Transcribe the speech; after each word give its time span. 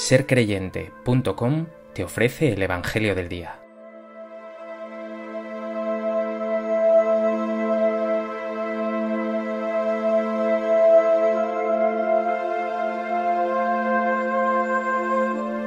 sercreyente.com 0.00 1.66
te 1.92 2.02
ofrece 2.02 2.54
el 2.54 2.62
Evangelio 2.62 3.14
del 3.14 3.28
Día. 3.28 3.60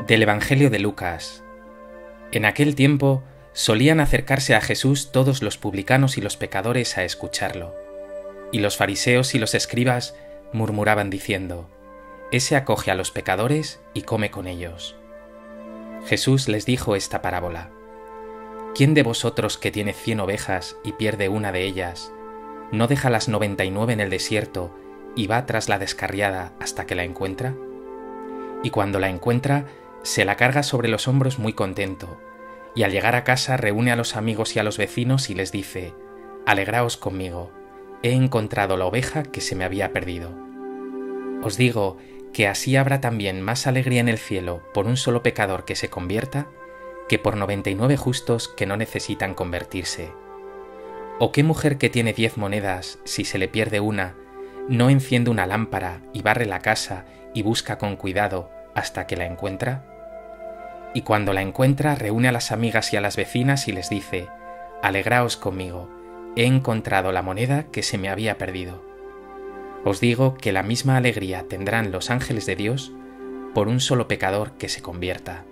Del 0.08 0.24
Evangelio 0.24 0.72
de 0.72 0.80
Lucas. 0.80 1.44
En 2.32 2.46
aquel 2.46 2.74
tiempo 2.74 3.24
solían 3.54 4.00
acercarse 4.00 4.56
a 4.56 4.62
Jesús 4.62 5.12
todos 5.12 5.44
los 5.44 5.60
publicanos 5.60 6.18
y 6.18 6.22
los 6.22 6.38
pecadores 6.38 6.98
a 6.98 7.04
escucharlo, 7.04 7.76
y 8.52 8.60
los 8.60 8.78
fariseos 8.78 9.36
y 9.36 9.40
los 9.40 9.54
escribas 9.54 10.16
murmuraban 10.52 11.12
diciendo, 11.12 11.70
Ese 12.34 12.56
acoge 12.56 12.90
a 12.90 12.96
los 12.96 13.12
pecadores 13.12 13.80
y 13.94 14.02
come 14.02 14.32
con 14.32 14.48
ellos. 14.48 14.96
Jesús 16.08 16.48
les 16.48 16.66
dijo 16.66 16.96
esta 16.96 17.22
parábola. 17.22 17.70
¿Quién 18.74 18.96
de 18.96 19.04
vosotros 19.04 19.60
que 19.60 19.70
tiene 19.70 19.94
cien 19.94 20.20
ovejas 20.20 20.76
y 20.84 20.94
pierde 20.94 21.30
una 21.30 21.52
de 21.52 21.62
ellas, 21.62 22.12
no 22.72 22.88
deja 22.88 23.12
las 23.12 23.30
noventa 23.30 23.66
y 23.66 23.70
nueve 23.70 23.94
en 23.94 24.00
el 24.00 24.10
desierto 24.10 24.76
y 25.16 25.28
va 25.28 25.46
tras 25.46 25.70
la 25.70 25.78
descarriada 25.78 26.54
hasta 26.60 26.88
que 26.88 26.96
la 26.96 27.04
encuentra? 27.04 27.54
Y 28.64 28.72
cuando 28.72 28.98
la 28.98 29.10
encuentra, 29.10 29.68
se 30.02 30.26
la 30.26 30.36
carga 30.36 30.64
sobre 30.64 30.88
los 30.88 31.08
hombros 31.08 31.38
muy 31.38 31.54
contento, 31.54 32.18
y 32.74 32.82
al 32.82 32.92
llegar 32.92 33.14
a 33.14 33.24
casa 33.24 33.58
reúne 33.58 33.92
a 33.92 33.96
los 33.96 34.16
amigos 34.16 34.56
y 34.56 34.60
a 34.60 34.64
los 34.64 34.80
vecinos 34.80 35.30
y 35.30 35.36
les 35.36 35.52
dice, 35.52 35.94
Alegraos 36.48 36.98
conmigo, 36.98 37.52
he 38.02 38.14
encontrado 38.14 38.76
la 38.76 38.86
oveja 38.86 39.22
que 39.22 39.40
se 39.40 39.56
me 39.56 39.66
había 39.66 39.94
perdido. 39.94 40.32
Os 41.44 41.58
digo 41.58 41.98
que 42.34 42.48
así 42.48 42.76
habrá 42.76 43.00
también 43.00 43.42
más 43.42 43.68
alegría 43.68 44.02
en 44.02 44.10
el 44.10 44.18
cielo 44.18 44.64
por 44.74 44.88
un 44.88 44.98
solo 44.98 45.24
pecador 45.24 45.66
que 45.66 45.76
se 45.76 45.90
convierta 45.90 46.48
que 47.08 47.20
por 47.20 47.38
noventa 47.38 47.70
y 47.70 47.76
nueve 47.76 47.98
justos 47.98 48.48
que 48.48 48.66
no 48.66 48.78
necesitan 48.78 49.34
convertirse. 49.34 50.12
¿O 51.20 51.32
qué 51.32 51.44
mujer 51.44 51.78
que 51.78 51.90
tiene 51.90 52.14
diez 52.14 52.38
monedas, 52.38 53.00
si 53.04 53.26
se 53.26 53.38
le 53.38 53.48
pierde 53.48 53.80
una, 53.80 54.16
no 54.68 54.90
enciende 54.90 55.30
una 55.30 55.46
lámpara 55.46 56.02
y 56.14 56.22
barre 56.22 56.46
la 56.46 56.60
casa 56.60 57.06
y 57.34 57.44
busca 57.44 57.78
con 57.78 57.98
cuidado 57.98 58.50
hasta 58.74 59.06
que 59.06 59.18
la 59.18 59.26
encuentra? 59.26 59.86
Y 60.94 61.02
cuando 61.02 61.34
la 61.34 61.42
encuentra 61.42 61.96
reúne 61.96 62.30
a 62.30 62.32
las 62.32 62.52
amigas 62.52 62.94
y 62.94 62.98
a 62.98 63.02
las 63.02 63.16
vecinas 63.16 63.68
y 63.68 63.74
les 63.74 63.90
dice, 63.90 64.28
Alegraos 64.82 65.38
conmigo, 65.38 65.90
he 66.36 66.46
encontrado 66.46 67.12
la 67.12 67.22
moneda 67.22 67.66
que 67.72 67.84
se 67.84 67.98
me 67.98 68.10
había 68.10 68.38
perdido. 68.38 68.93
Os 69.86 70.00
digo 70.00 70.36
que 70.36 70.54
la 70.54 70.64
misma 70.64 70.96
alegría 70.96 71.46
tendrán 71.50 71.92
los 71.92 72.10
ángeles 72.10 72.46
de 72.46 72.56
Dios 72.56 72.94
por 73.54 73.68
un 73.68 73.80
solo 73.80 74.08
pecador 74.08 74.54
que 74.54 74.70
se 74.70 74.82
convierta. 74.82 75.46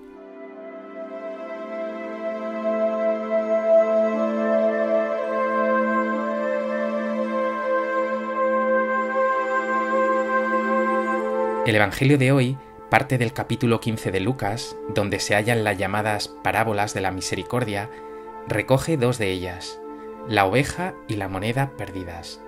El 11.65 11.75
Evangelio 11.75 12.17
de 12.17 12.31
hoy 12.31 12.57
parte 12.89 13.17
del 13.17 13.31
capítulo 13.31 13.79
15 13.79 14.11
de 14.11 14.19
Lucas, 14.19 14.75
donde 14.93 15.21
se 15.21 15.35
hallan 15.35 15.63
las 15.63 15.77
llamadas 15.77 16.27
parábolas 16.27 16.93
de 16.93 16.99
la 16.99 17.11
misericordia, 17.11 17.89
recoge 18.47 18.97
dos 18.97 19.17
de 19.17 19.31
ellas, 19.31 19.79
la 20.27 20.45
oveja 20.45 20.93
y 21.07 21.15
la 21.15 21.29
moneda 21.29 21.71
perdidas. 21.77 22.41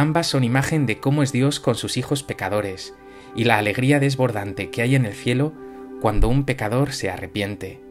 Ambas 0.00 0.28
son 0.28 0.44
imagen 0.44 0.86
de 0.86 0.98
cómo 0.98 1.22
es 1.22 1.30
Dios 1.30 1.60
con 1.60 1.74
sus 1.74 1.98
hijos 1.98 2.22
pecadores 2.22 2.94
y 3.36 3.44
la 3.44 3.58
alegría 3.58 4.00
desbordante 4.00 4.70
que 4.70 4.80
hay 4.80 4.94
en 4.94 5.04
el 5.04 5.12
cielo 5.12 5.52
cuando 6.00 6.26
un 6.28 6.46
pecador 6.46 6.92
se 6.92 7.10
arrepiente. 7.10 7.82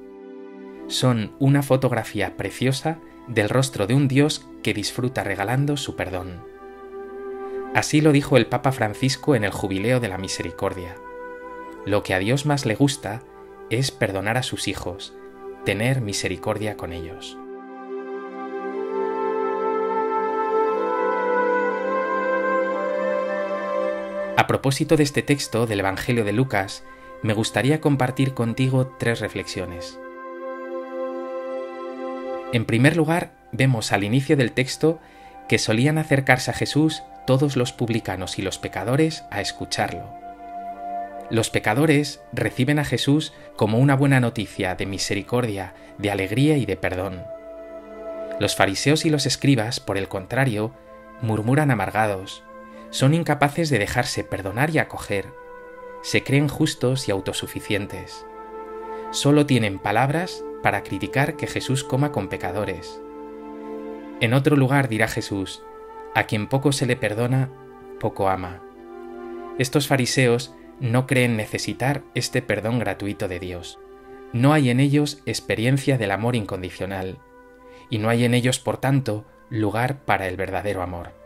Son 0.87 1.33
una 1.37 1.61
fotografía 1.61 2.35
preciosa 2.35 2.97
del 3.27 3.47
rostro 3.47 3.85
de 3.85 3.93
un 3.93 4.07
Dios 4.07 4.49
que 4.63 4.73
disfruta 4.73 5.23
regalando 5.23 5.77
su 5.77 5.95
perdón. 5.95 6.43
Así 7.75 8.01
lo 8.01 8.11
dijo 8.11 8.37
el 8.37 8.47
Papa 8.47 8.71
Francisco 8.71 9.35
en 9.35 9.43
el 9.43 9.51
Jubileo 9.51 9.99
de 9.99 10.09
la 10.09 10.17
Misericordia. 10.17 10.95
Lo 11.85 12.01
que 12.01 12.15
a 12.15 12.19
Dios 12.19 12.47
más 12.47 12.65
le 12.65 12.73
gusta 12.73 13.21
es 13.69 13.91
perdonar 13.91 14.35
a 14.35 14.41
sus 14.41 14.67
hijos, 14.67 15.13
tener 15.63 16.01
misericordia 16.01 16.75
con 16.75 16.91
ellos. 16.91 17.37
A 24.39 24.47
propósito 24.47 24.95
de 24.95 25.03
este 25.03 25.21
texto 25.21 25.67
del 25.67 25.81
Evangelio 25.81 26.23
de 26.23 26.31
Lucas, 26.31 26.85
me 27.23 27.33
gustaría 27.33 27.81
compartir 27.81 28.33
contigo 28.33 28.95
tres 28.97 29.19
reflexiones. 29.19 29.99
En 32.53 32.63
primer 32.63 32.95
lugar, 32.95 33.33
vemos 33.51 33.91
al 33.91 34.05
inicio 34.05 34.37
del 34.37 34.53
texto 34.53 35.01
que 35.49 35.59
solían 35.59 35.97
acercarse 35.97 36.51
a 36.51 36.53
Jesús 36.53 37.03
todos 37.27 37.57
los 37.57 37.73
publicanos 37.73 38.39
y 38.39 38.41
los 38.41 38.59
pecadores 38.59 39.25
a 39.29 39.41
escucharlo. 39.41 40.09
Los 41.29 41.49
pecadores 41.49 42.21
reciben 42.31 42.79
a 42.79 42.85
Jesús 42.85 43.33
como 43.57 43.77
una 43.77 43.97
buena 43.97 44.21
noticia 44.21 44.73
de 44.73 44.85
misericordia, 44.85 45.73
de 45.97 46.11
alegría 46.11 46.55
y 46.55 46.65
de 46.65 46.77
perdón. 46.77 47.23
Los 48.39 48.55
fariseos 48.55 49.03
y 49.03 49.09
los 49.09 49.25
escribas, 49.25 49.81
por 49.81 49.97
el 49.97 50.07
contrario, 50.07 50.71
murmuran 51.21 51.71
amargados, 51.71 52.45
son 52.89 53.13
incapaces 53.13 53.69
de 53.69 53.79
dejarse 53.79 54.23
perdonar 54.23 54.69
y 54.71 54.79
acoger, 54.79 55.33
se 56.01 56.23
creen 56.23 56.47
justos 56.47 57.07
y 57.07 57.11
autosuficientes. 57.11 58.25
Solo 59.11 59.45
tienen 59.45 59.79
palabras 59.79 60.43
para 60.63 60.83
criticar 60.83 61.35
que 61.35 61.47
Jesús 61.47 61.83
coma 61.83 62.11
con 62.11 62.29
pecadores. 62.29 63.01
En 64.21 64.33
otro 64.33 64.55
lugar 64.55 64.89
dirá 64.89 65.07
Jesús, 65.07 65.63
a 66.15 66.23
quien 66.23 66.47
poco 66.47 66.71
se 66.71 66.85
le 66.85 66.95
perdona, 66.95 67.49
poco 67.99 68.29
ama. 68.29 68.61
Estos 69.57 69.87
fariseos 69.87 70.53
no 70.79 71.07
creen 71.07 71.37
necesitar 71.37 72.03
este 72.15 72.41
perdón 72.41 72.79
gratuito 72.79 73.27
de 73.27 73.39
Dios. 73.39 73.79
No 74.31 74.53
hay 74.53 74.69
en 74.69 74.79
ellos 74.79 75.21
experiencia 75.25 75.97
del 75.97 76.11
amor 76.11 76.35
incondicional, 76.35 77.19
y 77.89 77.97
no 77.97 78.09
hay 78.09 78.23
en 78.23 78.33
ellos, 78.33 78.59
por 78.59 78.77
tanto, 78.77 79.25
lugar 79.49 80.05
para 80.05 80.27
el 80.27 80.37
verdadero 80.37 80.81
amor. 80.81 81.18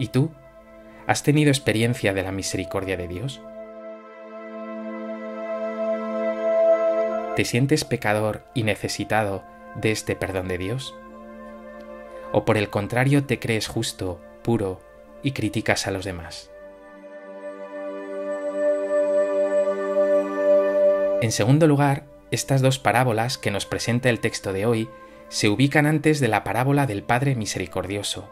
¿Y 0.00 0.08
tú? 0.08 0.30
¿Has 1.06 1.22
tenido 1.22 1.50
experiencia 1.50 2.14
de 2.14 2.22
la 2.22 2.32
misericordia 2.32 2.96
de 2.96 3.06
Dios? 3.06 3.42
¿Te 7.36 7.44
sientes 7.44 7.84
pecador 7.84 8.42
y 8.54 8.62
necesitado 8.62 9.44
de 9.74 9.90
este 9.92 10.16
perdón 10.16 10.48
de 10.48 10.56
Dios? 10.56 10.94
¿O 12.32 12.46
por 12.46 12.56
el 12.56 12.70
contrario 12.70 13.24
te 13.24 13.38
crees 13.38 13.68
justo, 13.68 14.18
puro 14.42 14.80
y 15.22 15.32
criticas 15.32 15.86
a 15.86 15.90
los 15.90 16.06
demás? 16.06 16.50
En 21.20 21.30
segundo 21.30 21.66
lugar, 21.66 22.04
estas 22.30 22.62
dos 22.62 22.78
parábolas 22.78 23.36
que 23.36 23.50
nos 23.50 23.66
presenta 23.66 24.08
el 24.08 24.20
texto 24.20 24.54
de 24.54 24.64
hoy 24.64 24.88
se 25.28 25.50
ubican 25.50 25.84
antes 25.84 26.20
de 26.20 26.28
la 26.28 26.42
parábola 26.42 26.86
del 26.86 27.02
Padre 27.02 27.34
Misericordioso, 27.34 28.30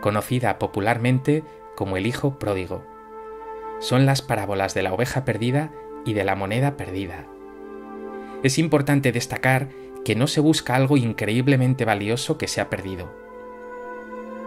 conocida 0.00 0.58
popularmente 0.58 1.42
como 1.76 1.96
el 1.96 2.06
Hijo 2.06 2.38
Pródigo. 2.38 2.84
Son 3.80 4.06
las 4.06 4.22
parábolas 4.22 4.74
de 4.74 4.82
la 4.82 4.92
oveja 4.92 5.24
perdida 5.24 5.72
y 6.04 6.14
de 6.14 6.24
la 6.24 6.34
moneda 6.34 6.76
perdida. 6.76 7.26
Es 8.42 8.58
importante 8.58 9.12
destacar 9.12 9.68
que 10.04 10.14
no 10.14 10.26
se 10.26 10.40
busca 10.40 10.76
algo 10.76 10.96
increíblemente 10.96 11.84
valioso 11.84 12.38
que 12.38 12.46
se 12.46 12.60
ha 12.60 12.68
perdido. 12.68 13.10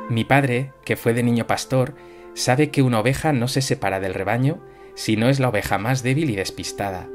Mi 0.09 0.23
padre, 0.23 0.71
que 0.85 0.95
fue 0.95 1.13
de 1.13 1.23
niño 1.23 1.47
pastor, 1.47 1.95
sabe 2.33 2.69
que 2.69 2.81
una 2.81 2.99
oveja 2.99 3.33
no 3.33 3.47
se 3.47 3.61
separa 3.61 3.99
del 3.99 4.13
rebaño 4.13 4.59
si 4.93 5.17
no 5.17 5.29
es 5.29 5.39
la 5.39 5.49
oveja 5.49 5.77
más 5.77 6.03
débil 6.03 6.29
y 6.29 6.35
despistada. 6.35 7.09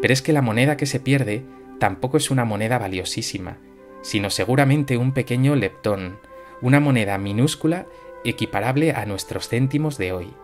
Pero 0.00 0.12
es 0.12 0.22
que 0.22 0.32
la 0.32 0.42
moneda 0.42 0.76
que 0.76 0.86
se 0.86 1.00
pierde 1.00 1.44
tampoco 1.78 2.16
es 2.16 2.30
una 2.30 2.44
moneda 2.44 2.78
valiosísima, 2.78 3.58
sino 4.02 4.30
seguramente 4.30 4.96
un 4.96 5.12
pequeño 5.12 5.54
leptón, 5.54 6.18
una 6.62 6.80
moneda 6.80 7.18
minúscula 7.18 7.86
equiparable 8.24 8.92
a 8.92 9.06
nuestros 9.06 9.48
céntimos 9.48 9.98
de 9.98 10.12
hoy. 10.12 10.34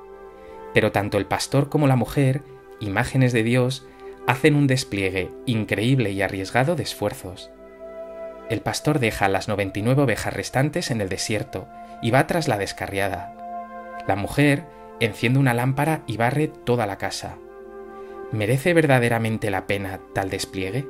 Pero 0.73 0.93
tanto 0.93 1.19
el 1.19 1.27
pastor 1.27 1.69
como 1.69 1.87
la 1.87 1.97
mujer, 1.97 2.43
imágenes 2.81 3.33
de 3.33 3.43
Dios, 3.43 3.87
hacen 4.27 4.55
un 4.55 4.67
despliegue 4.67 5.31
increíble 5.47 6.11
y 6.11 6.23
arriesgado 6.23 6.77
de 6.77 6.83
esfuerzos. 6.83 7.51
El 8.51 8.61
pastor 8.61 8.99
deja 8.99 9.29
las 9.29 9.49
99 9.49 10.03
ovejas 10.03 10.35
restantes 10.35 10.91
en 10.91 11.01
el 11.01 11.09
desierto 11.09 11.67
y 12.03 12.11
va 12.11 12.27
tras 12.27 12.49
la 12.49 12.59
descarriada. 12.59 13.35
La 14.07 14.17
mujer 14.17 14.65
enciende 15.01 15.39
una 15.39 15.55
lámpara 15.55 16.03
y 16.07 16.17
barre 16.17 16.49
toda 16.49 16.87
la 16.87 16.99
casa. 16.99 17.37
¿Merece 18.33 18.75
verdaderamente 18.75 19.51
la 19.51 19.67
pena 19.67 20.01
tal 20.15 20.29
despliegue? 20.29 20.87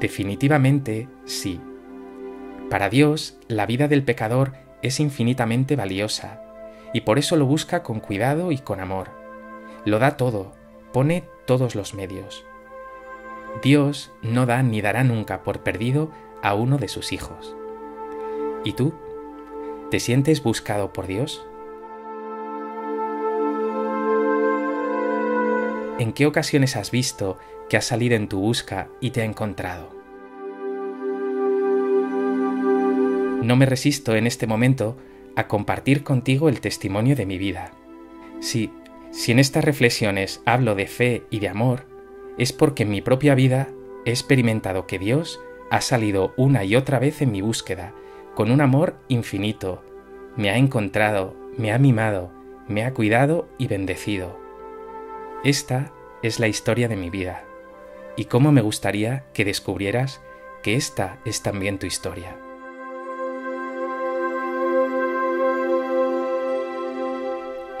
Definitivamente 0.00 1.08
sí. 1.24 1.60
Para 2.72 2.88
Dios, 2.88 3.36
la 3.48 3.66
vida 3.66 3.86
del 3.86 4.02
pecador 4.02 4.54
es 4.80 4.98
infinitamente 4.98 5.76
valiosa, 5.76 6.40
y 6.94 7.02
por 7.02 7.18
eso 7.18 7.36
lo 7.36 7.44
busca 7.44 7.82
con 7.82 8.00
cuidado 8.00 8.50
y 8.50 8.56
con 8.56 8.80
amor. 8.80 9.10
Lo 9.84 9.98
da 9.98 10.16
todo, 10.16 10.54
pone 10.90 11.24
todos 11.44 11.74
los 11.74 11.92
medios. 11.92 12.46
Dios 13.62 14.10
no 14.22 14.46
da 14.46 14.62
ni 14.62 14.80
dará 14.80 15.04
nunca 15.04 15.42
por 15.42 15.60
perdido 15.60 16.12
a 16.42 16.54
uno 16.54 16.78
de 16.78 16.88
sus 16.88 17.12
hijos. 17.12 17.54
¿Y 18.64 18.72
tú? 18.72 18.94
¿Te 19.90 20.00
sientes 20.00 20.42
buscado 20.42 20.94
por 20.94 21.06
Dios? 21.06 21.44
¿En 25.98 26.14
qué 26.14 26.24
ocasiones 26.24 26.76
has 26.76 26.90
visto 26.90 27.36
que 27.68 27.76
has 27.76 27.84
salido 27.84 28.16
en 28.16 28.30
tu 28.30 28.40
busca 28.40 28.88
y 28.98 29.10
te 29.10 29.20
ha 29.20 29.26
encontrado? 29.26 30.01
No 33.42 33.56
me 33.56 33.66
resisto 33.66 34.14
en 34.14 34.28
este 34.28 34.46
momento 34.46 34.96
a 35.34 35.48
compartir 35.48 36.04
contigo 36.04 36.48
el 36.48 36.60
testimonio 36.60 37.16
de 37.16 37.26
mi 37.26 37.38
vida. 37.38 37.72
Sí, 38.40 38.70
si 39.10 39.32
en 39.32 39.40
estas 39.40 39.64
reflexiones 39.64 40.42
hablo 40.46 40.76
de 40.76 40.86
fe 40.86 41.24
y 41.28 41.40
de 41.40 41.48
amor, 41.48 41.86
es 42.38 42.52
porque 42.52 42.84
en 42.84 42.90
mi 42.90 43.02
propia 43.02 43.34
vida 43.34 43.68
he 44.04 44.10
experimentado 44.10 44.86
que 44.86 44.98
Dios 44.98 45.40
ha 45.70 45.80
salido 45.80 46.34
una 46.36 46.64
y 46.64 46.76
otra 46.76 47.00
vez 47.00 47.20
en 47.20 47.32
mi 47.32 47.40
búsqueda, 47.40 47.92
con 48.36 48.50
un 48.50 48.60
amor 48.60 48.96
infinito. 49.08 49.82
Me 50.36 50.50
ha 50.50 50.56
encontrado, 50.56 51.34
me 51.58 51.72
ha 51.72 51.78
mimado, 51.78 52.30
me 52.68 52.84
ha 52.84 52.94
cuidado 52.94 53.48
y 53.58 53.66
bendecido. 53.66 54.38
Esta 55.42 55.92
es 56.22 56.38
la 56.38 56.46
historia 56.46 56.86
de 56.86 56.96
mi 56.96 57.10
vida, 57.10 57.44
y 58.16 58.26
cómo 58.26 58.52
me 58.52 58.60
gustaría 58.60 59.24
que 59.34 59.44
descubrieras 59.44 60.22
que 60.62 60.76
esta 60.76 61.18
es 61.24 61.42
también 61.42 61.78
tu 61.80 61.86
historia. 61.86 62.36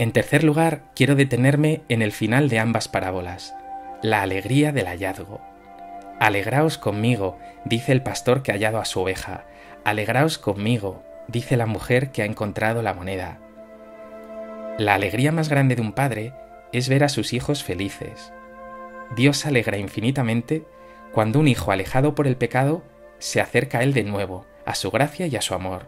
En 0.02 0.10
tercer 0.10 0.42
lugar, 0.42 0.82
quiero 0.96 1.14
detenerme 1.14 1.82
en 1.88 2.02
el 2.02 2.10
final 2.10 2.48
de 2.48 2.58
ambas 2.58 2.88
parábolas, 2.88 3.54
la 4.02 4.20
alegría 4.22 4.72
del 4.72 4.88
hallazgo. 4.88 5.40
Alegraos 6.18 6.76
conmigo, 6.76 7.38
dice 7.64 7.92
el 7.92 8.02
pastor 8.02 8.42
que 8.42 8.50
ha 8.50 8.54
hallado 8.54 8.80
a 8.80 8.84
su 8.84 8.98
oveja. 8.98 9.44
Alegraos 9.84 10.38
conmigo, 10.38 11.04
dice 11.28 11.56
la 11.56 11.66
mujer 11.66 12.10
que 12.10 12.22
ha 12.22 12.24
encontrado 12.24 12.82
la 12.82 12.94
moneda. 12.94 13.38
La 14.76 14.94
alegría 14.94 15.30
más 15.30 15.48
grande 15.48 15.76
de 15.76 15.82
un 15.82 15.92
padre 15.92 16.32
es 16.72 16.88
ver 16.88 17.04
a 17.04 17.08
sus 17.08 17.32
hijos 17.32 17.62
felices. 17.62 18.32
Dios 19.14 19.46
alegra 19.46 19.78
infinitamente 19.78 20.64
cuando 21.12 21.38
un 21.38 21.46
hijo 21.46 21.70
alejado 21.70 22.16
por 22.16 22.26
el 22.26 22.36
pecado 22.36 22.82
se 23.20 23.40
acerca 23.40 23.78
a 23.78 23.82
él 23.84 23.94
de 23.94 24.02
nuevo, 24.02 24.46
a 24.66 24.74
su 24.74 24.90
gracia 24.90 25.28
y 25.28 25.36
a 25.36 25.42
su 25.42 25.54
amor. 25.54 25.86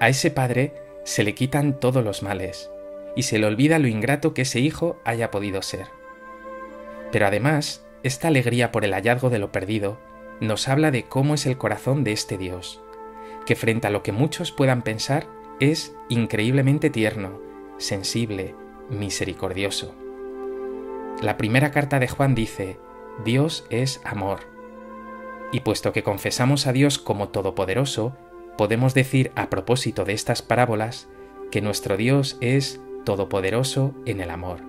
A 0.00 0.08
ese 0.08 0.30
padre 0.30 0.72
se 1.04 1.24
le 1.24 1.34
quitan 1.34 1.78
todos 1.78 2.02
los 2.02 2.22
males, 2.22 2.70
y 3.14 3.22
se 3.22 3.38
le 3.38 3.46
olvida 3.46 3.78
lo 3.78 3.88
ingrato 3.88 4.34
que 4.34 4.42
ese 4.42 4.60
hijo 4.60 4.98
haya 5.04 5.30
podido 5.30 5.62
ser. 5.62 5.88
Pero 7.10 7.26
además, 7.26 7.84
esta 8.02 8.28
alegría 8.28 8.72
por 8.72 8.84
el 8.84 8.94
hallazgo 8.94 9.30
de 9.30 9.38
lo 9.38 9.52
perdido 9.52 9.98
nos 10.40 10.68
habla 10.68 10.90
de 10.90 11.04
cómo 11.04 11.34
es 11.34 11.46
el 11.46 11.58
corazón 11.58 12.04
de 12.04 12.12
este 12.12 12.38
Dios, 12.38 12.82
que 13.46 13.54
frente 13.54 13.86
a 13.86 13.90
lo 13.90 14.02
que 14.02 14.12
muchos 14.12 14.50
puedan 14.50 14.82
pensar 14.82 15.26
es 15.60 15.94
increíblemente 16.08 16.90
tierno, 16.90 17.40
sensible, 17.78 18.54
misericordioso. 18.90 19.94
La 21.20 21.36
primera 21.36 21.70
carta 21.70 22.00
de 22.00 22.08
Juan 22.08 22.34
dice, 22.34 22.78
Dios 23.24 23.64
es 23.70 24.00
amor. 24.04 24.40
Y 25.52 25.60
puesto 25.60 25.92
que 25.92 26.02
confesamos 26.02 26.66
a 26.66 26.72
Dios 26.72 26.98
como 26.98 27.28
Todopoderoso, 27.28 28.16
podemos 28.56 28.94
decir 28.94 29.30
a 29.36 29.50
propósito 29.50 30.04
de 30.04 30.14
estas 30.14 30.42
parábolas 30.42 31.08
que 31.50 31.60
nuestro 31.60 31.96
Dios 31.96 32.38
es 32.40 32.80
todopoderoso 33.04 33.94
en 34.06 34.20
el 34.20 34.30
amor. 34.30 34.60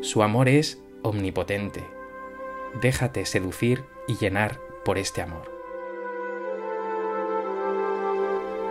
Su 0.00 0.22
amor 0.22 0.48
es 0.48 0.82
omnipotente. 1.02 1.84
Déjate 2.80 3.24
seducir 3.26 3.84
y 4.06 4.16
llenar 4.16 4.60
por 4.84 4.98
este 4.98 5.22
amor. 5.22 5.56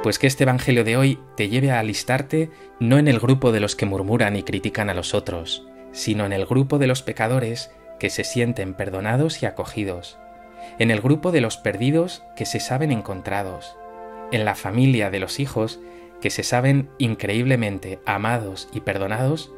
Pues 0.04 0.20
que 0.20 0.28
este 0.28 0.44
Evangelio 0.44 0.84
de 0.84 0.98
hoy 0.98 1.20
te 1.36 1.50
lleve 1.50 1.72
a 1.72 1.80
alistarte 1.80 2.52
no 2.80 3.00
en 3.00 3.08
el 3.08 3.20
grupo 3.20 3.52
de 3.52 3.60
los 3.60 3.76
que 3.76 3.88
murmuran 3.88 4.36
y 4.36 4.44
critican 4.44 4.90
a 4.90 4.94
los 4.94 5.16
otros, 5.16 5.68
sino 5.92 6.26
en 6.26 6.34
el 6.34 6.46
grupo 6.46 6.78
de 6.78 6.88
los 6.88 7.02
pecadores 7.02 7.72
que 8.00 8.10
se 8.10 8.24
sienten 8.24 8.76
perdonados 8.76 9.42
y 9.42 9.48
acogidos, 9.48 10.20
en 10.78 10.92
el 10.92 11.02
grupo 11.02 11.32
de 11.32 11.42
los 11.42 11.58
perdidos 11.58 12.24
que 12.36 12.46
se 12.46 12.60
saben 12.60 12.92
encontrados, 12.92 13.76
en 14.32 14.46
la 14.46 14.56
familia 14.56 15.10
de 15.10 15.20
los 15.20 15.40
hijos 15.40 15.80
que 16.26 16.32
se 16.32 16.42
saben 16.42 16.90
increíblemente 16.98 18.00
amados 18.04 18.68
y 18.74 18.80
perdonados 18.80 19.54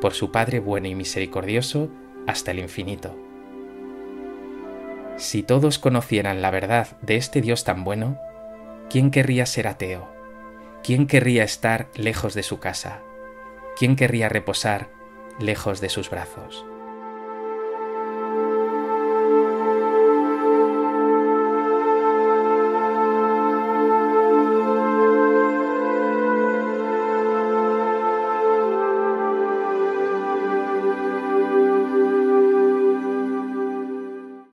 por 0.00 0.14
su 0.14 0.32
Padre 0.32 0.60
bueno 0.60 0.88
y 0.88 0.94
misericordioso 0.94 1.90
hasta 2.26 2.52
el 2.52 2.58
infinito. 2.58 3.14
Si 5.18 5.42
todos 5.42 5.78
conocieran 5.78 6.40
la 6.40 6.50
verdad 6.50 6.96
de 7.02 7.16
este 7.16 7.42
Dios 7.42 7.64
tan 7.64 7.84
bueno, 7.84 8.18
¿quién 8.88 9.10
querría 9.10 9.44
ser 9.44 9.68
ateo? 9.68 10.10
¿Quién 10.82 11.06
querría 11.06 11.44
estar 11.44 11.90
lejos 11.94 12.32
de 12.32 12.44
su 12.44 12.60
casa? 12.60 13.02
¿Quién 13.78 13.94
querría 13.94 14.30
reposar 14.30 14.88
lejos 15.38 15.82
de 15.82 15.90
sus 15.90 16.08
brazos? 16.08 16.64